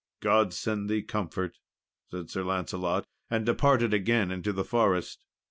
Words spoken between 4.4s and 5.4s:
the forest.